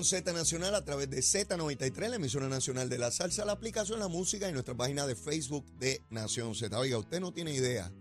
[0.00, 4.08] Z Nacional a través de Z93, la emisora nacional de la salsa, la aplicación La
[4.08, 6.76] Música y nuestra página de Facebook de Nación Z.
[6.78, 7.92] Oiga, usted no tiene idea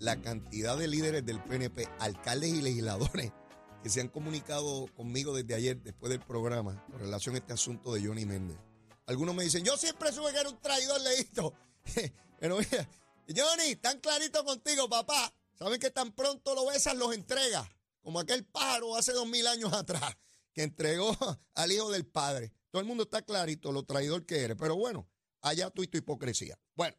[0.00, 3.32] la cantidad de líderes del PNP, alcaldes y legisladores
[3.82, 7.94] que se han comunicado conmigo desde ayer, después del programa, con relación a este asunto
[7.94, 8.58] de Johnny Méndez.
[9.06, 11.54] Algunos me dicen, yo siempre supe que era un traidor, leíto.
[12.40, 12.88] Pero mira,
[13.28, 15.32] Johnny, tan clarito contigo, papá.
[15.56, 17.70] Saben que tan pronto lo besas, los entrega.
[18.02, 20.16] Como aquel pájaro hace dos mil años atrás
[20.54, 21.14] que entregó
[21.54, 22.52] al hijo del padre.
[22.70, 25.10] Todo el mundo está clarito lo traidor que eres, pero bueno,
[25.42, 26.58] allá tú y tu hipocresía.
[26.74, 26.96] Bueno,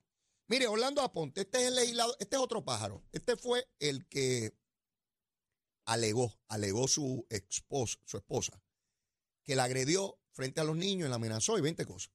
[0.48, 3.04] mire, Orlando Aponte, este es el legislador, este es otro pájaro.
[3.12, 4.56] Este fue el que
[5.86, 8.62] alegó, alegó su esposa, su esposa,
[9.44, 12.14] que la agredió frente a los niños y la amenazó y 20 cosas.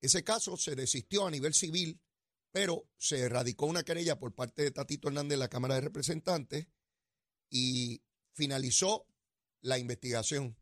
[0.00, 2.00] Ese caso se desistió a nivel civil,
[2.50, 6.66] pero se radicó una querella por parte de Tatito Hernández en la Cámara de Representantes
[7.48, 8.02] y
[8.34, 9.06] finalizó
[9.60, 10.56] la investigación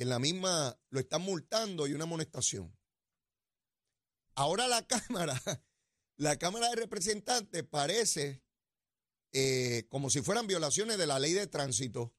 [0.00, 2.74] en la misma lo están multando y una amonestación.
[4.34, 5.40] Ahora la Cámara,
[6.16, 8.42] la Cámara de Representantes parece
[9.32, 12.14] eh, como si fueran violaciones de la ley de tránsito.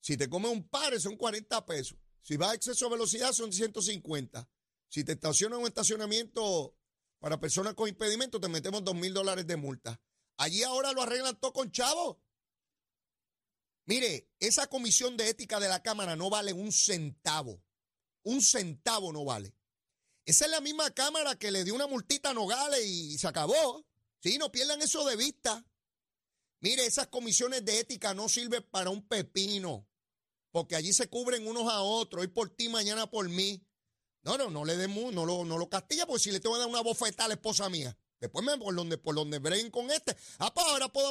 [0.00, 1.96] Si te come un par son 40 pesos.
[2.20, 4.50] Si vas a exceso de velocidad son 150.
[4.88, 6.76] Si te estacionas en un estacionamiento
[7.20, 10.00] para personas con impedimento, te metemos dos mil dólares de multa.
[10.36, 12.23] Allí ahora lo arreglan todo con chavo.
[13.86, 17.62] Mire, esa comisión de ética de la Cámara no vale un centavo.
[18.22, 19.54] Un centavo no vale.
[20.24, 23.86] Esa es la misma Cámara que le dio una multita a Nogales y se acabó.
[24.22, 25.66] Sí, no pierdan eso de vista.
[26.60, 29.86] Mire, esas comisiones de ética no sirven para un pepino,
[30.50, 33.62] porque allí se cubren unos a otros, hoy por ti, mañana por mí.
[34.22, 36.60] No, no, no le demos, no lo, no lo castiga, porque si le tengo que
[36.60, 37.94] dar una bofetada a la esposa mía.
[38.20, 40.16] Después me, por donde, por donde breguen con este.
[40.38, 41.08] Ah, pues ahora puedo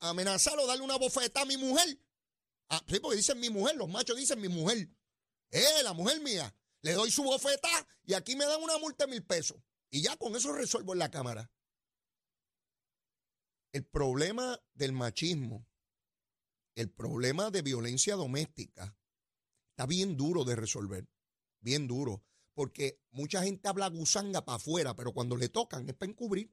[0.00, 1.98] amenazar o darle una bofeta a mi mujer.
[2.68, 4.88] Ah, sí, porque dicen mi mujer, los machos dicen mi mujer.
[5.50, 6.54] Eh, la mujer mía.
[6.82, 7.68] Le doy su bofeta
[8.04, 9.58] y aquí me dan una multa de mil pesos.
[9.90, 11.50] Y ya con eso resuelvo en la cámara.
[13.72, 15.66] El problema del machismo,
[16.74, 18.96] el problema de violencia doméstica,
[19.70, 21.08] está bien duro de resolver.
[21.60, 22.24] Bien duro
[22.54, 26.52] porque mucha gente habla gusanga para afuera, pero cuando le tocan es para encubrir.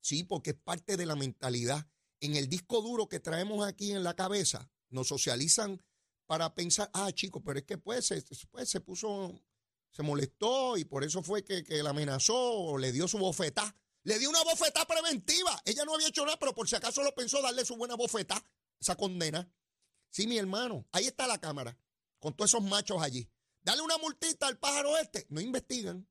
[0.00, 1.86] Sí, porque es parte de la mentalidad.
[2.20, 5.82] En el disco duro que traemos aquí en la cabeza, nos socializan
[6.26, 8.12] para pensar, ah, chico, pero es que pues
[8.50, 9.42] pues, se puso,
[9.90, 13.76] se molestó y por eso fue que, que la amenazó o le dio su bofetá.
[14.02, 15.60] Le dio una bofetá preventiva.
[15.64, 18.44] Ella no había hecho nada, pero por si acaso lo pensó darle su buena bofetá,
[18.80, 19.50] esa condena.
[20.10, 21.76] Sí, mi hermano, ahí está la cámara,
[22.20, 23.28] con todos esos machos allí.
[23.66, 25.26] Dale una multita al pájaro este.
[25.28, 26.08] No investigan,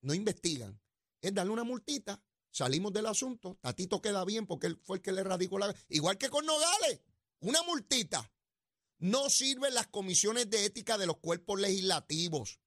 [0.00, 0.80] no investigan.
[1.20, 5.12] Es darle una multita, salimos del asunto, Tatito queda bien porque él fue el que
[5.12, 5.76] le radicó la...
[5.90, 7.02] Igual que con Nogales,
[7.40, 8.32] una multita.
[8.96, 12.60] No sirven las comisiones de ética de los cuerpos legislativos.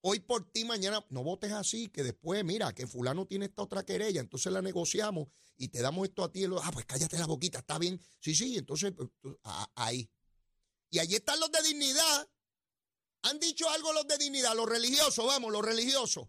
[0.00, 3.84] Hoy por ti, mañana, no votes así, que después, mira, que fulano tiene esta otra
[3.84, 5.28] querella, entonces la negociamos
[5.58, 6.46] y te damos esto a ti.
[6.46, 8.00] ah, pues cállate la boquita, está bien.
[8.18, 9.36] Sí, sí, entonces, pues,
[9.74, 10.08] ahí.
[10.88, 12.30] Y allí están los de dignidad,
[13.22, 16.28] han dicho algo los de dignidad, los religiosos, vamos, los religiosos.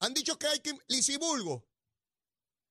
[0.00, 0.76] Han dicho que hay que.
[0.88, 1.66] Lisiburgo.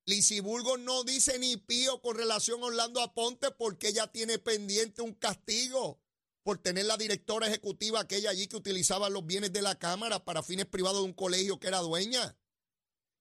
[0.06, 5.14] Lisiburgo no dice ni pío con relación a Orlando Aponte porque ella tiene pendiente un
[5.14, 6.00] castigo
[6.42, 10.42] por tener la directora ejecutiva aquella allí que utilizaba los bienes de la Cámara para
[10.42, 12.36] fines privados de un colegio que era dueña.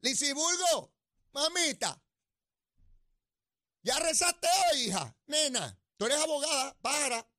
[0.02, 0.94] Lisiburgo,
[1.32, 2.02] mamita.
[3.84, 5.16] ¿Ya rezaste hoy, hija?
[5.28, 7.30] Nena, tú eres abogada, para.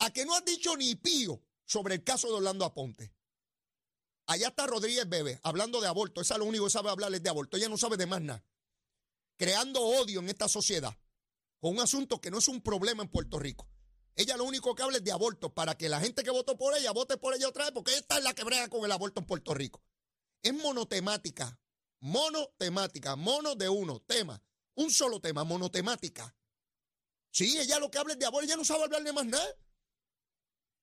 [0.00, 3.12] ¿A que no has dicho ni pío sobre el caso de Orlando Aponte?
[4.26, 6.20] Allá está Rodríguez Bebe hablando de aborto.
[6.20, 7.56] Esa es lo único que sabe hablar es de aborto.
[7.56, 8.44] Ella no sabe de más nada.
[9.36, 10.96] Creando odio en esta sociedad
[11.60, 13.68] con un asunto que no es un problema en Puerto Rico.
[14.14, 16.76] Ella lo único que habla es de aborto para que la gente que votó por
[16.76, 19.20] ella vote por ella otra vez porque esta es la que brega con el aborto
[19.20, 19.82] en Puerto Rico.
[20.42, 21.58] Es monotemática.
[22.00, 23.16] Monotemática.
[23.16, 24.00] Mono de uno.
[24.00, 24.40] Tema.
[24.74, 25.42] Un solo tema.
[25.44, 26.36] Monotemática.
[27.30, 28.44] Sí, ella lo que habla es de aborto.
[28.44, 29.56] Ella no sabe hablar de más nada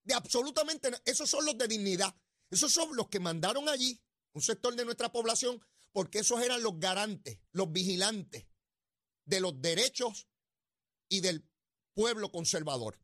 [0.05, 2.15] de absolutamente Esos son los de dignidad.
[2.49, 4.01] Esos son los que mandaron allí
[4.33, 5.61] un sector de nuestra población
[5.91, 8.47] porque esos eran los garantes, los vigilantes
[9.25, 10.27] de los derechos
[11.09, 11.49] y del
[11.93, 12.99] pueblo conservador.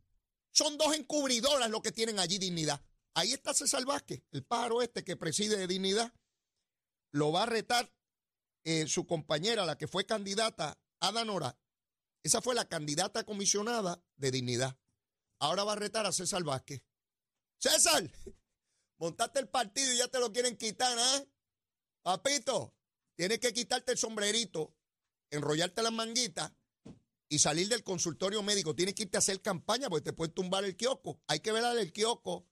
[0.51, 2.83] Son dos encubridoras los que tienen allí dignidad.
[3.13, 6.13] Ahí está César Vázquez, el pájaro este que preside de dignidad.
[7.12, 7.92] Lo va a retar
[8.63, 11.57] eh, su compañera, la que fue candidata, Ada Nora.
[12.24, 14.77] Esa fue la candidata comisionada de dignidad.
[15.39, 16.83] Ahora va a retar a César Vázquez.
[17.62, 18.10] César,
[18.98, 21.25] montaste el partido y ya te lo quieren quitar, ¿ah?
[22.02, 22.74] Papito,
[23.13, 24.74] tienes que quitarte el sombrerito,
[25.30, 26.52] enrollarte las manguitas
[27.30, 30.66] y salir del consultorio médico, tienes que irte a hacer campaña porque te pueden tumbar
[30.66, 31.22] el kiosco.
[31.28, 32.48] Hay que velar el kiosco.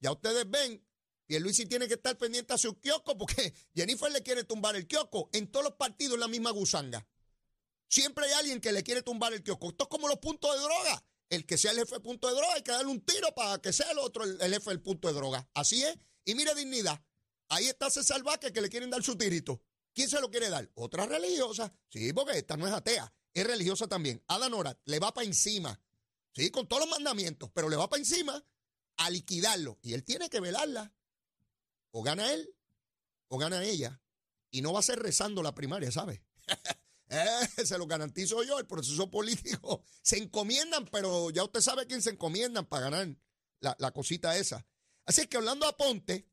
[0.00, 0.86] Ya ustedes ven,
[1.24, 5.30] Pierluisi tiene que estar pendiente a su kiosco porque Jennifer le quiere tumbar el kiosco.
[5.32, 7.08] En todos los partidos la misma gusanga.
[7.88, 9.70] Siempre hay alguien que le quiere tumbar el kiosco.
[9.70, 11.02] Esto es como los puntos de droga.
[11.34, 13.60] El que sea el jefe del punto de droga hay que darle un tiro para
[13.60, 15.48] que sea el otro el, jefe del punto de droga.
[15.54, 15.98] Así es.
[16.24, 17.04] Y mire dignidad.
[17.48, 19.60] Ahí está César Vázquez que le quieren dar su tirito.
[19.92, 20.70] ¿Quién se lo quiere dar?
[20.74, 21.72] Otra religiosa.
[21.88, 23.12] Sí, porque esta no es atea.
[23.32, 24.22] Es religiosa también.
[24.28, 25.80] Ada Nora le va para encima.
[26.32, 28.44] Sí, con todos los mandamientos, pero le va para encima
[28.96, 29.78] a liquidarlo.
[29.82, 30.92] Y él tiene que velarla.
[31.90, 32.54] O gana él
[33.28, 34.00] o gana ella.
[34.50, 36.20] Y no va a ser rezando la primaria, ¿sabes?
[37.08, 39.84] Eh, se lo garantizo yo, el proceso político.
[40.02, 43.16] Se encomiendan, pero ya usted sabe quién se encomiendan para ganar
[43.60, 44.66] la, la cosita esa.
[45.06, 46.28] Así que hablando a Ponte,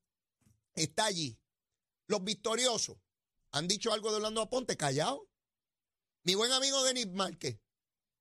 [0.74, 1.40] está allí.
[2.08, 2.98] Los victoriosos
[3.52, 5.30] han dicho algo de Orlando Aponte, callado.
[6.24, 7.60] Mi buen amigo Denis Márquez,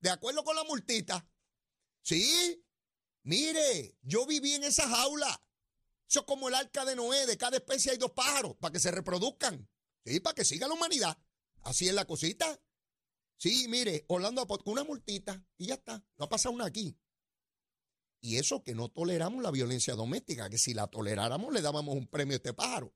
[0.00, 1.28] de acuerdo con la multita.
[2.02, 2.64] Sí,
[3.22, 5.44] mire, yo viví en esa jaula.
[6.08, 8.80] Eso es como el arca de Noé, de cada especie hay dos pájaros, para que
[8.80, 9.68] se reproduzcan.
[10.04, 11.16] Sí, para que siga la humanidad.
[11.62, 12.60] Así es la cosita.
[13.36, 16.04] Sí, mire, Orlando una multita y ya está.
[16.18, 16.96] No ha pasado una aquí.
[18.20, 22.06] Y eso que no toleramos la violencia doméstica, que si la toleráramos le dábamos un
[22.06, 22.94] premio a este pájaro.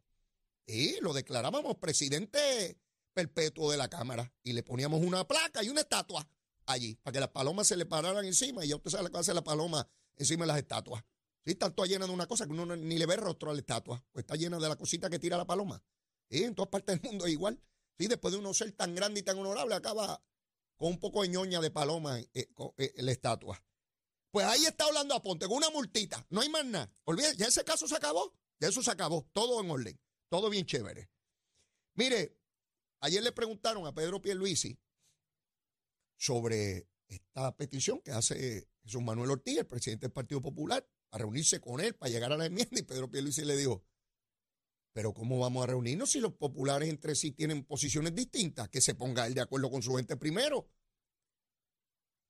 [0.66, 2.78] Y lo declarábamos presidente
[3.14, 6.28] perpetuo de la Cámara y le poníamos una placa y una estatua
[6.66, 9.18] allí para que las palomas se le pararan encima y ya usted sabe lo que
[9.18, 11.02] hace la paloma encima de las estatuas.
[11.44, 13.60] Sí, están todas llenas de una cosa que uno ni le ve rostro a la
[13.60, 15.82] estatua, pues está llena de la cosita que tira la paloma.
[16.28, 17.60] Y en todas partes del mundo es igual.
[17.98, 20.22] Sí, después de uno ser tan grande y tan honorable, acaba
[20.76, 22.48] con un poco de ñoña de paloma en eh,
[22.78, 23.62] eh, la estatua.
[24.30, 26.26] Pues ahí está hablando a Ponte, con una multita.
[26.30, 26.92] No hay más nada.
[27.04, 28.34] Olvídate, ya ese caso se acabó.
[28.58, 29.28] Ya eso se acabó.
[29.32, 30.00] Todo en orden.
[30.28, 31.08] Todo bien chévere.
[31.94, 32.36] Mire,
[33.00, 34.76] ayer le preguntaron a Pedro Pierluisi
[36.16, 41.60] sobre esta petición que hace Jesús Manuel Ortiz, el presidente del Partido Popular, a reunirse
[41.60, 42.80] con él para llegar a la enmienda.
[42.80, 43.84] Y Pedro Pierluisi le dijo,
[44.94, 48.68] pero ¿cómo vamos a reunirnos si los populares entre sí tienen posiciones distintas?
[48.68, 50.70] Que se ponga él de acuerdo con su gente primero.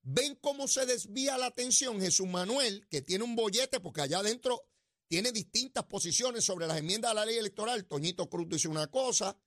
[0.02, 4.66] Ven cómo se desvía la atención Jesús Manuel, que tiene un bollete, porque allá adentro
[5.08, 7.84] tiene distintas posiciones sobre las enmiendas a la ley electoral.
[7.84, 9.38] Toñito Cruz dice una cosa,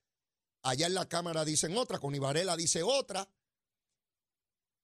[0.61, 3.27] allá en la Cámara dicen otra, con Ibarela dice otra.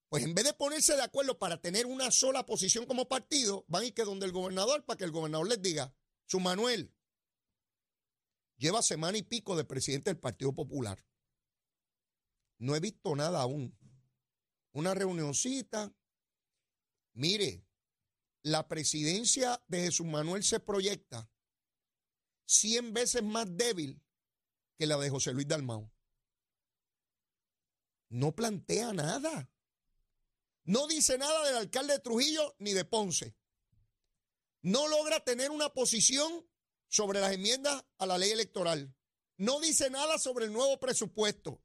[0.08, 3.84] Pues en vez de ponerse de acuerdo para tener una sola posición como partido, van
[3.84, 5.94] ir que donde el gobernador para que el gobernador les diga,
[6.26, 6.92] su Manuel
[8.56, 11.04] lleva semana y pico de presidente del Partido Popular.
[12.58, 13.76] No he visto nada aún
[14.72, 15.94] una reunioncita.
[17.12, 17.66] Mire,
[18.42, 21.30] la presidencia de Jesús Manuel se proyecta
[22.46, 24.02] 100 veces más débil
[24.76, 25.90] que la de José Luis Dalmau.
[28.08, 29.50] No plantea nada.
[30.64, 33.36] No dice nada del alcalde de Trujillo ni de Ponce.
[34.62, 36.46] No logra tener una posición
[36.94, 38.94] sobre las enmiendas a la ley electoral.
[39.36, 41.60] No dice nada sobre el nuevo presupuesto.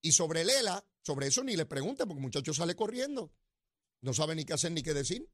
[0.00, 3.30] Y sobre el ELA, sobre eso ni le pregunten porque el muchacho sale corriendo.
[4.00, 5.30] No sabe ni qué hacer ni qué decir.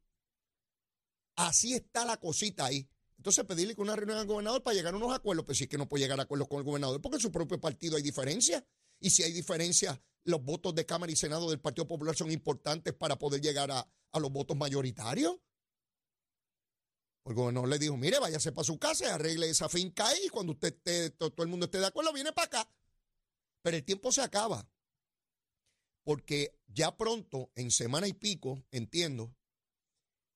[1.37, 2.90] Así está la cosita ahí.
[3.16, 5.78] Entonces pedirle que una reunión al gobernador para llegar a unos acuerdos, pues sí que
[5.78, 8.64] no puede llegar a acuerdos con el gobernador porque en su propio partido hay diferencias.
[8.99, 12.94] Y si hay diferencias, los votos de Cámara y Senado del Partido Popular son importantes
[12.94, 15.37] para poder llegar a, los votos mayoritarios.
[17.26, 20.21] El gobernador le dijo, mire, váyase para su casa y arregle esa finca ahí.
[20.26, 22.71] Y cuando usted esté, todo el mundo esté de acuerdo, viene para acá.
[23.62, 24.68] Pero el tiempo se acaba
[26.06, 29.35] porque ya pronto, en semana y pico, entiendo,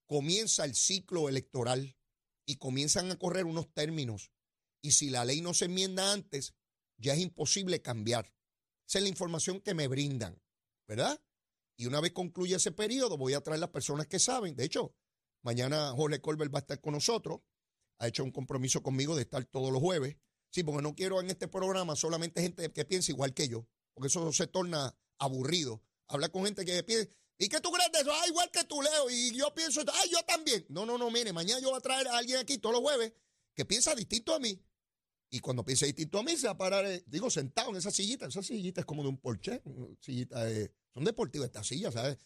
[0.06, 1.96] comienza el ciclo electoral
[2.44, 4.32] y comienzan a correr unos términos.
[4.82, 6.54] Y si la ley no se enmienda antes,
[6.98, 8.34] ya es imposible cambiar.
[8.88, 10.42] Esa es la información que me brindan,
[10.88, 11.22] ¿verdad?
[11.76, 14.56] Y una vez concluya ese periodo, voy a traer las personas que saben.
[14.56, 14.92] De hecho,
[15.42, 17.40] mañana Jorge Colbert va a estar con nosotros.
[17.98, 20.16] Ha hecho un compromiso conmigo de estar todos los jueves.
[20.50, 24.08] Sí, porque no quiero en este programa solamente gente que piense igual que yo, porque
[24.08, 25.82] eso se torna aburrido.
[26.08, 28.10] Hablar con gente que pide, ¿y qué tú crees de eso?
[28.12, 30.66] Ah, igual que tú, Leo, y yo pienso, ah, yo también.
[30.68, 33.12] No, no, no, mire, mañana yo voy a traer a alguien aquí todos los jueves
[33.54, 34.60] que piensa distinto a mí.
[35.30, 37.92] Y cuando piensa distinto a mí, se va a parar, eh, digo, sentado en esa
[37.92, 38.26] sillita.
[38.26, 39.62] Esa sillita es como de un porche,
[40.00, 40.48] sillita
[40.92, 42.18] son deportivas estas sillas, ¿sabes?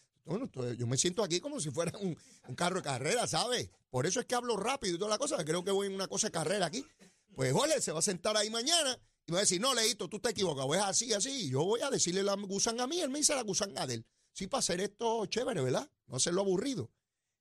[0.77, 2.15] Yo me siento aquí como si fuera un,
[2.55, 3.69] carro de carrera, ¿sabes?
[3.89, 6.07] Por eso es que hablo rápido y toda la cosa, creo que voy en una
[6.07, 6.85] cosa de carrera aquí.
[7.35, 10.19] Pues, Jorge se va a sentar ahí mañana y va a decir, no, Leito, tú
[10.19, 11.49] te equivocado, es así, así.
[11.49, 14.05] Yo voy a decirle la gusanga a mí, él me dice la gusanga de él.
[14.33, 15.89] Sí, para hacer esto chévere, ¿verdad?
[16.07, 16.91] No hacerlo aburrido.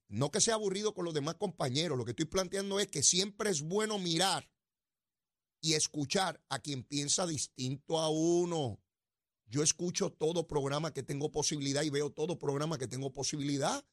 [0.08, 1.98] No que sea aburrido con los demás compañeros.
[1.98, 4.48] Lo que estoy planteando es que siempre es bueno mirar
[5.60, 8.78] y escuchar a quien piensa distinto a uno.
[9.54, 13.86] Yo escucho todo programa que tengo posibilidad y veo todo programa que tengo posibilidad,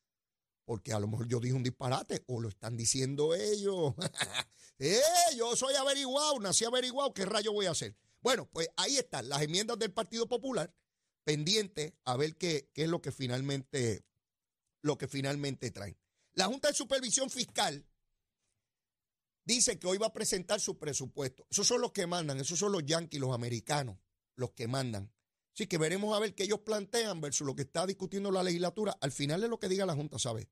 [0.65, 3.93] porque a lo mejor yo dije un disparate o lo están diciendo ellos.
[4.79, 4.99] eh,
[5.37, 7.95] yo soy averiguado, nací averiguado, ¿qué rayo voy a hacer?
[8.21, 10.73] Bueno, pues ahí están las enmiendas del Partido Popular,
[11.23, 14.03] pendientes a ver qué, qué es lo que finalmente,
[14.81, 15.95] lo que finalmente traen.
[16.33, 17.85] La Junta de Supervisión Fiscal
[19.45, 21.45] dice que hoy va a presentar su presupuesto.
[21.51, 23.99] Esos son los que mandan, esos son los yanquis, los americanos,
[24.35, 25.11] los que mandan.
[25.67, 28.97] Que veremos a ver qué ellos plantean versus lo que está discutiendo la legislatura.
[28.99, 30.47] Al final es lo que diga la Junta, ¿sabes?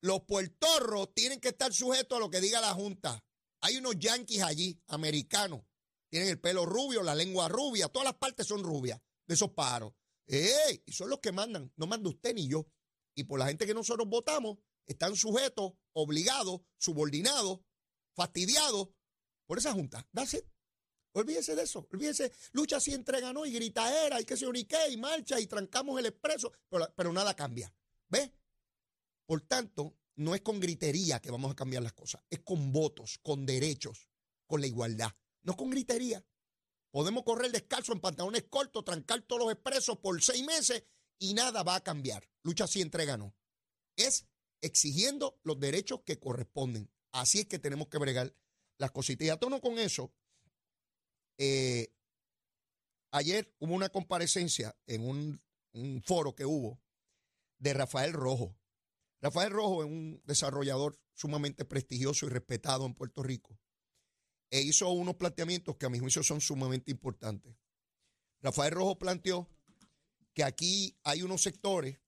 [0.00, 3.24] Los puertorros tienen que estar sujetos a lo que diga la Junta.
[3.60, 5.62] Hay unos yanquis allí, americanos.
[6.08, 9.92] Tienen el pelo rubio, la lengua rubia, todas las partes son rubias de esos paros.
[10.26, 10.82] ¡Ey!
[10.86, 12.66] Y son los que mandan, no manda usted ni yo.
[13.14, 17.60] Y por la gente que nosotros votamos, están sujetos, obligados, subordinados,
[18.14, 18.88] fastidiados
[19.46, 20.06] por esa junta.
[20.12, 20.36] That's
[21.16, 24.76] Olvídese de eso, olvídese, lucha si entrega no y grita era y que se unique
[24.90, 27.72] y marcha y trancamos el expreso, pero, pero nada cambia.
[28.06, 28.30] ¿Ves?
[29.24, 33.18] Por tanto, no es con gritería que vamos a cambiar las cosas, es con votos,
[33.22, 34.10] con derechos,
[34.46, 35.10] con la igualdad,
[35.42, 36.22] no con gritería.
[36.90, 40.84] Podemos correr descalzo en pantalones cortos, trancar todos los expresos por seis meses
[41.18, 42.28] y nada va a cambiar.
[42.42, 43.34] Lucha si entrega no.
[43.96, 44.26] Es
[44.60, 46.90] exigiendo los derechos que corresponden.
[47.12, 48.36] Así es que tenemos que bregar
[48.76, 49.26] las cositas.
[49.26, 50.12] Y a tono con eso,
[51.38, 51.88] eh,
[53.10, 56.80] ayer hubo una comparecencia en un, un, foro que hubo
[57.58, 58.56] de Rafael Rojo.
[59.20, 63.58] Rafael Rojo es un desarrollador sumamente prestigioso y respetado en Puerto Rico.
[64.50, 67.56] E hizo unos planteamientos que a mi juicio son sumamente importantes.
[68.42, 69.48] Rafael Rojo planteó
[70.34, 71.98] que aquí hay unos sectores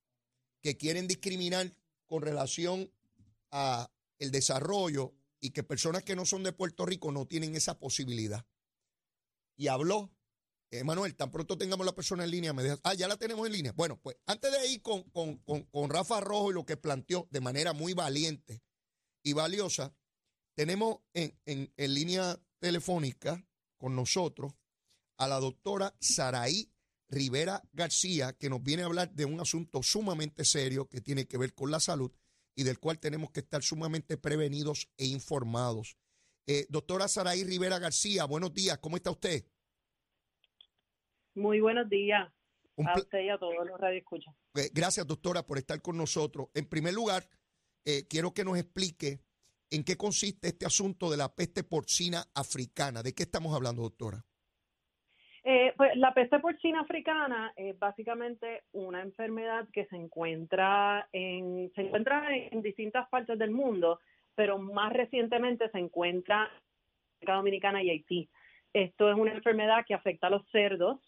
[0.61, 1.75] que quieren discriminar
[2.06, 2.92] con relación
[3.50, 7.78] a el desarrollo y que personas que no son de Puerto Rico no tienen esa
[7.78, 8.44] posibilidad.
[9.58, 10.10] Y habló,
[10.70, 13.52] Emanuel, tan pronto tengamos la persona en línea, me dejas, ah, ya la tenemos en
[13.52, 13.72] línea.
[13.72, 17.28] Bueno, pues antes de ir con, con, con, con Rafa Rojo y lo que planteó
[17.30, 18.62] de manera muy valiente
[19.22, 19.94] y valiosa,
[20.54, 23.44] tenemos en, en, en línea telefónica
[23.76, 24.54] con nosotros
[25.18, 26.72] a la doctora Saraí
[27.08, 31.38] Rivera García, que nos viene a hablar de un asunto sumamente serio que tiene que
[31.38, 32.12] ver con la salud
[32.54, 35.96] y del cual tenemos que estar sumamente prevenidos e informados.
[36.50, 39.44] Eh, doctora Saraí Rivera García, buenos días, ¿cómo está usted?
[41.34, 42.26] Muy buenos días
[42.86, 44.34] a usted y a todos los radioescuchas.
[44.54, 46.48] Eh, gracias, doctora, por estar con nosotros.
[46.54, 47.24] En primer lugar,
[47.84, 49.20] eh, quiero que nos explique
[49.70, 53.02] en qué consiste este asunto de la peste porcina africana.
[53.02, 54.24] ¿De qué estamos hablando, doctora?
[55.44, 61.82] Eh, pues la peste porcina africana es básicamente una enfermedad que se encuentra en se
[61.82, 64.00] encuentra en distintas partes del mundo,
[64.38, 68.28] pero más recientemente se encuentra en República Dominicana y Haití.
[68.73, 71.00] Esto es una enfermedad que afecta a los cerdos,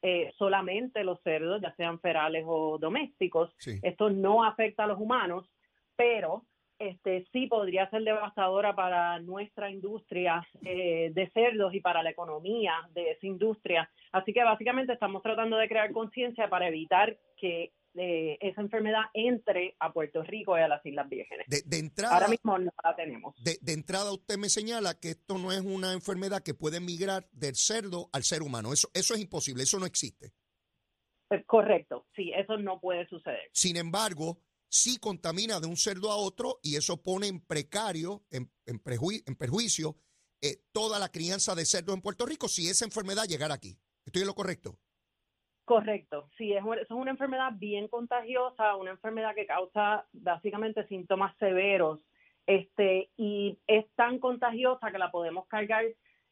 [0.00, 3.54] eh, solamente los cerdos, ya sean ferales o domésticos.
[3.58, 3.78] Sí.
[3.82, 5.44] Esto no afecta a los humanos,
[5.96, 6.46] pero
[6.78, 12.72] este, sí podría ser devastadora para nuestra industria eh, de cerdos y para la economía
[12.94, 13.90] de esa industria.
[14.12, 19.76] Así que básicamente estamos tratando de crear conciencia para evitar que eh, esa enfermedad entre
[19.80, 21.46] a Puerto Rico y a las Islas Vírgenes.
[21.48, 23.34] De, de entrada, Ahora mismo no la tenemos.
[23.42, 27.28] De, de, entrada usted me señala que esto no es una enfermedad que puede migrar
[27.32, 28.72] del cerdo al ser humano.
[28.72, 30.32] Eso, eso es imposible, eso no existe.
[31.28, 33.50] Pues correcto, sí, eso no puede suceder.
[33.52, 38.50] Sin embargo, sí contamina de un cerdo a otro y eso pone en precario, en,
[38.66, 39.96] en, preju en perjuicio,
[40.40, 43.78] eh, toda la crianza de cerdo en Puerto Rico si esa enfermedad llegara aquí.
[44.04, 44.78] ¿Estoy en lo correcto?
[45.68, 52.00] Correcto, sí, es, es una enfermedad bien contagiosa, una enfermedad que causa básicamente síntomas severos
[52.46, 55.84] este y es tan contagiosa que la podemos cargar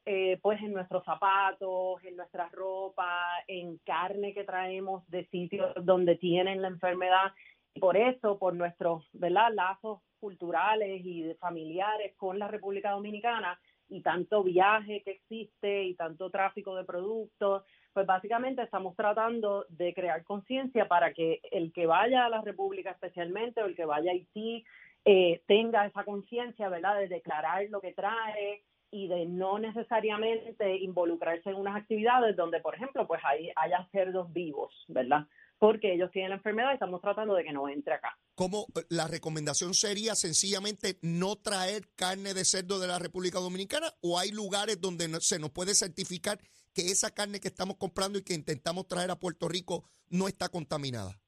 [0.07, 6.17] eh, pues en nuestros zapatos, en nuestra ropa, en carne que traemos de sitios donde
[6.17, 7.35] tienen la enfermedad
[7.79, 9.53] por eso, por nuestros ¿verdad?
[9.53, 16.31] lazos culturales y familiares con la República Dominicana y tanto viaje que existe y tanto
[16.31, 17.65] tráfico de productos,
[17.97, 22.91] pues básicamente estamos tratando de crear conciencia para que el que vaya a la República
[22.91, 24.67] especialmente o el que vaya a Haití
[25.07, 31.49] eh, tenga esa conciencia, ¿verdad?, de declarar lo que trae y de no necesariamente involucrarse
[31.49, 35.27] en unas actividades donde, por ejemplo, pues hay, haya cerdos vivos, ¿verdad?
[35.59, 38.19] porque ellos tienen la enfermedad y estamos tratando de que no entre acá.
[38.35, 43.91] ¿Cómo eh, la recomendación sería sencillamente no traer carne de cerdo de la República Dominicana
[44.03, 46.39] o hay lugares donde se nos puede certificar
[46.77, 50.51] que esa carne que estamos comprando y que intentamos traer a Puerto Rico no está
[50.51, 51.19] contaminada?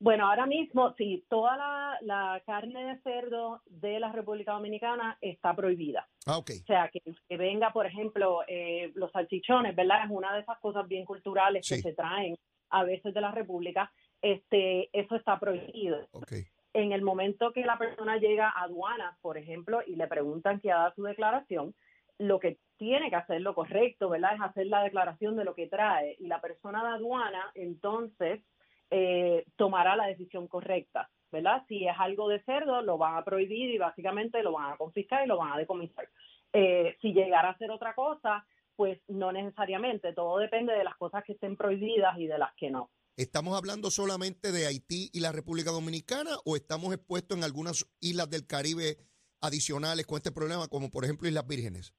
[0.00, 1.54] Bueno, ahora mismo sí, toda
[2.00, 6.08] la, carne de cerdo de la República Dominicana está prohibida.
[6.26, 6.50] Ah, ok.
[6.62, 7.02] O sea, que,
[7.36, 10.04] venga, por ejemplo, eh, los salchichones, ¿verdad?
[10.06, 12.36] Es una de esas cosas bien culturales que se traen
[12.70, 13.92] a veces de la República.
[14.22, 16.08] Este, eso está prohibido.
[16.10, 16.46] Okay.
[16.72, 20.72] En el momento que la persona llega a aduanas, por ejemplo, y le preguntan que
[20.72, 21.74] haga su declaración,
[22.18, 24.34] lo que tiene que hacer lo correcto, ¿verdad?
[24.34, 26.16] Es hacer la declaración de lo que trae.
[26.18, 28.42] Y la persona de aduana, entonces,
[28.90, 31.62] eh, tomará la decisión correcta, ¿verdad?
[31.68, 35.24] Si es algo de cerdo, lo van a prohibir y básicamente lo van a confiscar
[35.24, 36.08] y lo van a decomisar.
[36.52, 38.44] Eh, si llegara a ser otra cosa,
[38.76, 42.70] pues no necesariamente, todo depende de las cosas que estén prohibidas y de las que
[42.70, 42.90] no.
[43.16, 48.28] ¿Estamos hablando solamente de Haití y la República Dominicana o estamos expuestos en algunas islas
[48.28, 48.96] del Caribe
[49.40, 51.94] adicionales con este problema, como por ejemplo Islas Vírgenes?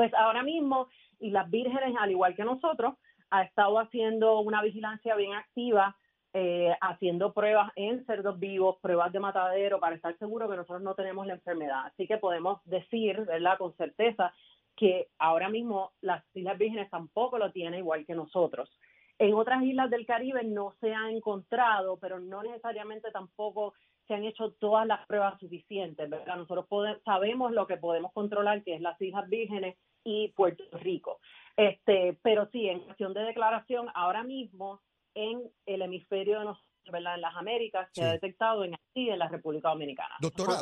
[0.00, 2.94] Pues ahora mismo Islas Vírgenes, al igual que nosotros,
[3.28, 5.94] ha estado haciendo una vigilancia bien activa,
[6.32, 10.94] eh, haciendo pruebas en cerdos vivos, pruebas de matadero, para estar seguro que nosotros no
[10.94, 11.84] tenemos la enfermedad.
[11.84, 14.32] Así que podemos decir, ¿verdad?, con certeza
[14.74, 18.70] que ahora mismo las Islas Vírgenes tampoco lo tienen igual que nosotros.
[19.18, 23.74] En otras islas del Caribe no se ha encontrado, pero no necesariamente tampoco
[24.08, 26.36] se han hecho todas las pruebas suficientes, ¿verdad?
[26.36, 26.64] Nosotros
[27.04, 31.20] sabemos lo que podemos controlar, que es las Islas Vírgenes y Puerto Rico.
[31.56, 34.80] Este, pero sí, en cuestión de declaración, ahora mismo
[35.14, 37.16] en el hemisferio de nosotros, ¿verdad?
[37.16, 40.14] En las Américas se ha detectado en Haití en la República Dominicana.
[40.20, 40.60] Doctora,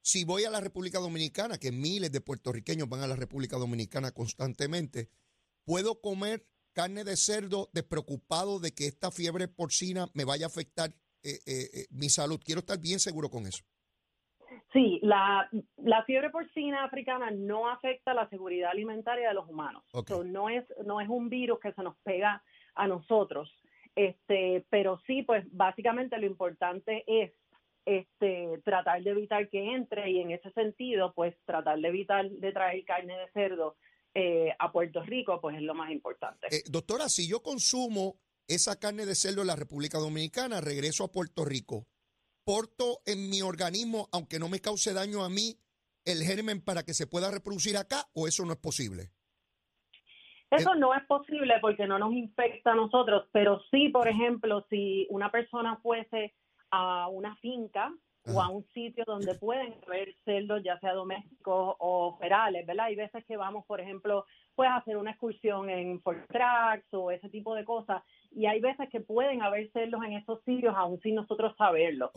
[0.00, 4.10] si voy a la República Dominicana, que miles de puertorriqueños van a la República Dominicana
[4.10, 5.08] constantemente,
[5.64, 10.90] ¿puedo comer carne de cerdo despreocupado de que esta fiebre porcina me vaya a afectar
[11.22, 12.40] eh, eh, eh, mi salud?
[12.44, 13.62] Quiero estar bien seguro con eso.
[14.72, 19.84] Sí, la, la, fiebre porcina africana no afecta la seguridad alimentaria de los humanos.
[20.24, 22.42] no, es, no es un virus que se nos pega
[22.74, 23.50] a nosotros.
[23.94, 27.32] Este, pero sí, pues básicamente lo importante es
[27.84, 32.52] este, tratar de evitar que entre y en ese sentido, pues tratar de evitar de
[32.52, 33.76] traer carne de cerdo
[34.14, 36.46] eh, a Puerto Rico, pues es lo más importante.
[36.50, 41.12] Eh, doctora, si yo consumo esa carne de cerdo en la República Dominicana, regreso a
[41.12, 41.86] Puerto Rico,
[42.44, 45.56] porto en mi organismo, aunque no me cause daño a mí,
[46.04, 49.10] el germen para que se pueda reproducir acá o eso no es posible?
[50.50, 55.06] Eso no es posible porque no nos infecta a nosotros, pero sí, por ejemplo, si
[55.08, 56.34] una persona fuese
[56.70, 57.90] a una finca
[58.26, 62.86] o a un sitio donde pueden haber cerdos, ya sea domésticos o ferales, ¿verdad?
[62.86, 67.10] Hay veces que vamos, por ejemplo, pues a hacer una excursión en Fort Tracks o
[67.10, 71.00] ese tipo de cosas y hay veces que pueden haber cerdos en esos sitios aún
[71.00, 72.10] sin nosotros saberlo.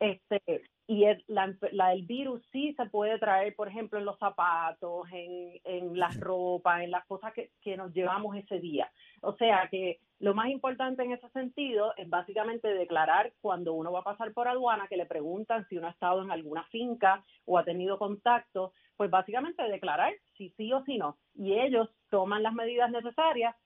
[0.00, 1.54] Este, y el, la,
[1.92, 6.82] el virus sí se puede traer, por ejemplo, en los zapatos, en, en la ropa,
[6.82, 8.90] en las cosas que, que nos llevamos ese día.
[9.22, 14.00] O sea que lo más importante en ese sentido es básicamente declarar cuando uno va
[14.00, 17.56] a pasar por aduana, que le preguntan si uno ha estado en alguna finca o
[17.56, 21.18] ha tenido contacto, pues básicamente declarar si sí o si no.
[21.34, 23.56] Y ellos toman las medidas necesarias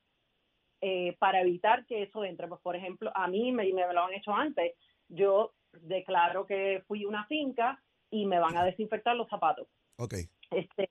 [0.82, 2.48] eh, para evitar que eso entre.
[2.48, 4.74] Pues, por ejemplo, a mí me, me lo han hecho antes.
[5.08, 9.68] Yo declaro que fui a una finca y me van a desinfectar los zapatos.
[9.96, 10.14] Ok.
[10.50, 10.90] Este,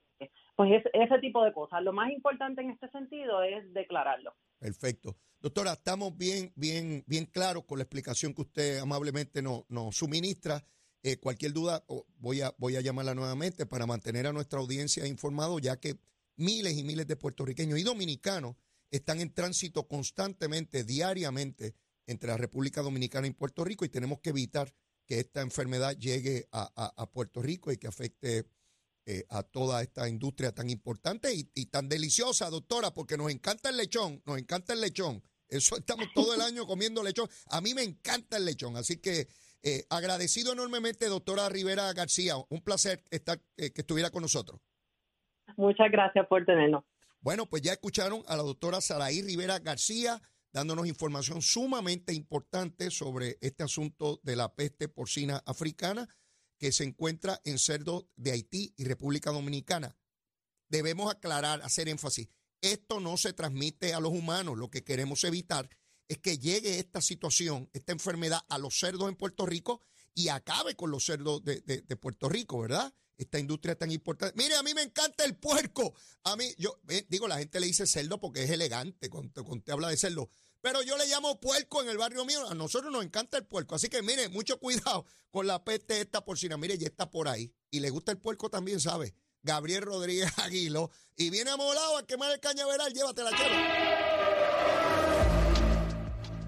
[0.56, 1.82] pues ese tipo de cosas.
[1.82, 4.34] Lo más importante en este sentido es declararlo.
[4.58, 5.16] Perfecto.
[5.40, 9.64] Doctora, estamos bien, bien, bien claros con la explicación que usted amablemente nos,
[9.94, 10.64] suministra.
[11.02, 11.84] Eh, cualquier duda,
[12.18, 15.98] voy a, voy a llamarla nuevamente para mantener a nuestra audiencia informado, ya que
[16.36, 18.56] miles y miles de puertorriqueños y dominicanos
[18.90, 21.74] están en tránsito constantemente, diariamente,
[22.06, 24.72] entre la República Dominicana y Puerto Rico y tenemos que evitar
[25.06, 28.46] que esta enfermedad llegue a, Puerto Rico y que afecte
[29.08, 33.76] eh, a toda esta industria tan importante y, tan deliciosa, doctora, porque nos encanta el
[33.76, 35.22] lechón, nos encanta el lechón.
[35.48, 37.28] Eso estamos todo el año comiendo lechón.
[37.50, 39.28] A mí me encanta el lechón, así que
[39.62, 42.34] eh, agradecido enormemente, doctora Rivera García.
[42.48, 44.60] Un placer estar, eh, que estuviera con nosotros.
[45.56, 46.82] Muchas gracias por tenernos.
[47.20, 50.20] Bueno, pues ya escucharon a la doctora Saraí Rivera García
[50.52, 56.08] dándonos información sumamente importante sobre este asunto de la peste porcina africana
[56.58, 59.96] que se encuentra en cerdos de Haití y República Dominicana.
[60.68, 62.28] Debemos aclarar, hacer énfasis,
[62.60, 65.68] esto no se transmite a los humanos, lo que queremos evitar
[66.08, 69.82] es que llegue esta situación, esta enfermedad a los cerdos en Puerto Rico
[70.14, 72.94] y acabe con los cerdos de, de Puerto Rico, ¿verdad?
[73.18, 74.34] esta industria tan importante.
[74.36, 75.94] Mire, a mí me encanta el puerco.
[76.24, 79.72] A mí, yo eh, digo, la gente le dice cerdo porque es elegante cuando, te
[79.72, 80.30] habla de cerdo.
[80.60, 82.48] Pero yo le llamo puerco en el barrio mío.
[82.48, 83.74] A nosotros nos encanta el puerco.
[83.74, 86.56] Así que mire, mucho cuidado con la peste esta porcina.
[86.56, 87.52] Mire, ya está por ahí.
[87.70, 89.14] Y le gusta el puerco también, ¿sabe?
[89.42, 90.90] Gabriel Rodríguez Aguilo.
[91.16, 92.92] Y viene amolado a quemar el cañaveral.
[92.92, 94.35] Llévatela, chero.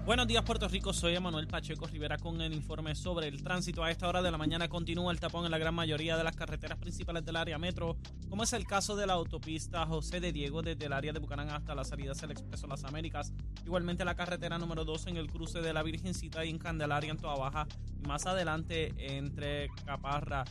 [0.05, 3.83] Buenos días Puerto Rico, soy Emanuel Pacheco Rivera con el informe sobre el tránsito.
[3.83, 6.35] A esta hora de la mañana continúa el tapón en la gran mayoría de las
[6.35, 7.95] carreteras principales del área metro,
[8.27, 11.49] como es el caso de la autopista José de Diego desde el área de Bucanán
[11.49, 13.33] hasta la salida del Expreso Las Américas.
[13.65, 17.17] Igualmente la carretera número 2 en el cruce de la Virgencita y en Candelaria en
[17.17, 17.67] Toa Baja.
[18.01, 20.43] Y más adelante entre Caparra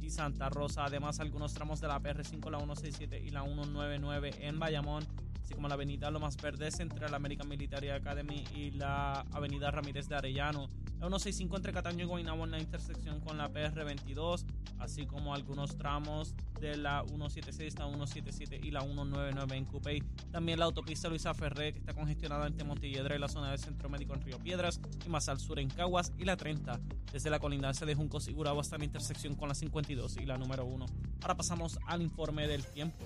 [0.00, 0.84] y Santa Rosa.
[0.84, 5.06] Además algunos tramos de la PR5, la 167 y la 199 en Bayamón
[5.52, 10.08] así como la avenida Lomas Verdes entre la American Military Academy y la avenida Ramírez
[10.08, 14.46] de Arellano, la 165 entre Cataño y Guaynabo en la intersección con la PR22,
[14.78, 20.02] así como algunos tramos de la 176, la 177 y la 199 en Cupey.
[20.30, 23.90] También la autopista Luisa Ferré, que está congestionada entre Montelledra y la zona del Centro
[23.90, 26.80] Médico en Río Piedras, y más al sur en Caguas, y la 30,
[27.12, 30.38] desde la colindancia de Juncos y Gurabo hasta la intersección con la 52 y la
[30.38, 30.86] número 1.
[31.20, 33.04] Ahora pasamos al informe del tiempo.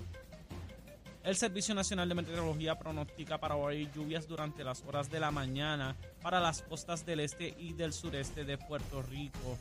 [1.27, 5.93] El Servicio Nacional de Meteorología pronostica para hoy lluvias durante las horas de la mañana
[6.21, 9.57] para las costas del este y del sureste de Puerto Rico.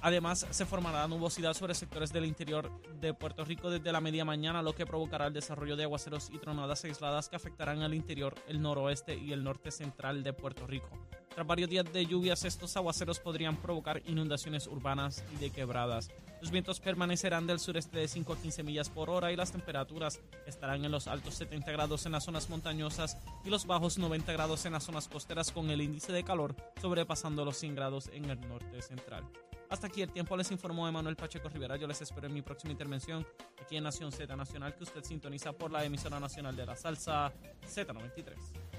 [0.00, 2.70] Además, se formará nubosidad sobre sectores del interior
[3.02, 6.38] de Puerto Rico desde la media mañana, lo que provocará el desarrollo de aguaceros y
[6.38, 10.88] tronadas aisladas que afectarán al interior, el noroeste y el norte central de Puerto Rico.
[11.34, 16.08] Tras varios días de lluvias, estos aguaceros podrían provocar inundaciones urbanas y de quebradas.
[16.42, 20.18] Los vientos permanecerán del sureste de 5 a 15 millas por hora y las temperaturas
[20.44, 24.66] estarán en los altos 70 grados en las zonas montañosas y los bajos 90 grados
[24.66, 28.40] en las zonas costeras con el índice de calor sobrepasando los 100 grados en el
[28.48, 29.22] norte central.
[29.70, 31.76] Hasta aquí el tiempo les informó Emanuel Pacheco Rivera.
[31.76, 33.24] Yo les espero en mi próxima intervención
[33.60, 37.32] aquí en Nación Z Nacional que usted sintoniza por la emisora nacional de la salsa
[37.72, 38.71] Z93.